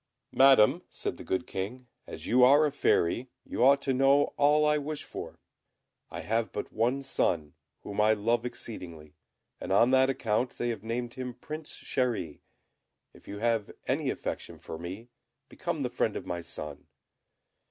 [0.33, 4.65] "Madam," said the good King, "as you are a Fairy, you ought to know all
[4.65, 5.39] I wish for.
[6.09, 9.13] I have but one son, whom I love exceedingly,
[9.59, 12.39] and on that account they have named him Prince Chéri;
[13.13, 15.09] if you have any affection for me,
[15.49, 16.87] become the friend of my son."